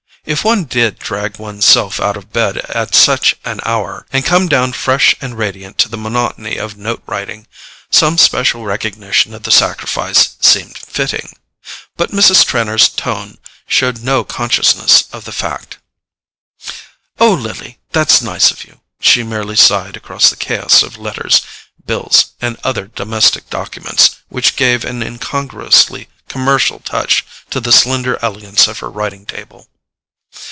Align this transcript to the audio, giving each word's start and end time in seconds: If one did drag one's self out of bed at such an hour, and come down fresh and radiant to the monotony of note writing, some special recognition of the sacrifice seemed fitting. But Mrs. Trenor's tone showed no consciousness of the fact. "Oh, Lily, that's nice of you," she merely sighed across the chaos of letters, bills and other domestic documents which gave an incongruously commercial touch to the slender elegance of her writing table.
If 0.23 0.45
one 0.45 0.65
did 0.65 0.99
drag 0.99 1.39
one's 1.39 1.65
self 1.65 1.99
out 1.99 2.15
of 2.15 2.31
bed 2.31 2.57
at 2.57 2.93
such 2.93 3.35
an 3.43 3.59
hour, 3.65 4.05
and 4.13 4.23
come 4.23 4.47
down 4.47 4.71
fresh 4.73 5.15
and 5.19 5.35
radiant 5.35 5.79
to 5.79 5.89
the 5.89 5.97
monotony 5.97 6.57
of 6.57 6.77
note 6.77 7.01
writing, 7.07 7.47
some 7.89 8.19
special 8.19 8.63
recognition 8.63 9.33
of 9.33 9.41
the 9.43 9.51
sacrifice 9.51 10.35
seemed 10.39 10.77
fitting. 10.77 11.33
But 11.97 12.11
Mrs. 12.11 12.45
Trenor's 12.45 12.87
tone 12.89 13.39
showed 13.65 14.03
no 14.03 14.23
consciousness 14.23 15.05
of 15.11 15.25
the 15.25 15.31
fact. 15.31 15.79
"Oh, 17.19 17.33
Lily, 17.33 17.79
that's 17.91 18.21
nice 18.21 18.51
of 18.51 18.63
you," 18.63 18.79
she 18.99 19.23
merely 19.23 19.55
sighed 19.55 19.97
across 19.97 20.29
the 20.29 20.35
chaos 20.35 20.83
of 20.83 20.99
letters, 20.99 21.41
bills 21.83 22.33
and 22.39 22.59
other 22.63 22.85
domestic 22.85 23.49
documents 23.49 24.17
which 24.29 24.55
gave 24.55 24.85
an 24.85 25.01
incongruously 25.01 26.09
commercial 26.29 26.77
touch 26.77 27.25
to 27.49 27.59
the 27.59 27.71
slender 27.71 28.19
elegance 28.21 28.67
of 28.67 28.79
her 28.79 28.89
writing 28.89 29.25
table. 29.25 29.67